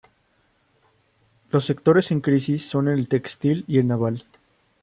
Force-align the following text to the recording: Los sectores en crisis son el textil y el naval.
Los 1.51 1.65
sectores 1.65 2.09
en 2.09 2.21
crisis 2.21 2.67
son 2.67 2.87
el 2.87 3.07
textil 3.07 3.65
y 3.67 3.77
el 3.77 3.85
naval. 3.85 4.23